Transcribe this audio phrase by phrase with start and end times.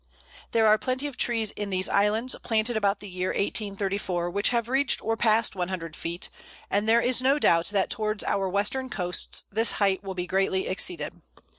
[0.49, 4.67] There are plenty of trees in these islands, planted about the year 1834, which have
[4.67, 6.31] reached or passed 100 feet,
[6.71, 10.65] and there is no doubt that towards our western coasts this height will be greatly
[10.67, 11.21] exceeded.